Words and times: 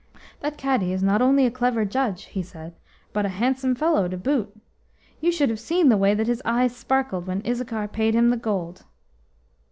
"That 0.39 0.57
Cadi 0.57 0.91
is 0.93 1.03
not 1.03 1.21
only 1.21 1.45
a 1.45 1.51
clever 1.51 1.85
judge," 1.85 2.23
he 2.25 2.41
said, 2.41 2.73
"but 3.13 3.23
a 3.23 3.29
handsome 3.37 3.75
fellow 3.75 4.07
to 4.07 4.17
boot. 4.17 4.51
You 5.19 5.31
should 5.31 5.51
have 5.51 5.59
seen 5.59 5.89
the 5.89 5.95
way 5.95 6.15
that 6.15 6.25
his 6.25 6.41
eyes 6.43 6.75
sparkled 6.75 7.27
when 7.27 7.45
Issachar 7.45 7.87
paid 7.87 8.15
him 8.15 8.31
the 8.31 8.37
gold." 8.37 8.85